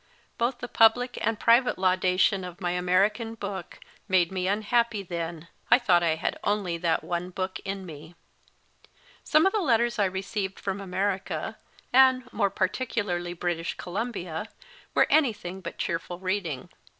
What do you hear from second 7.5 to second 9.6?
in me. Some of the